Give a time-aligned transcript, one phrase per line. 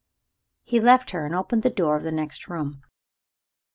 [0.63, 2.81] He left her and opened the door of the next room.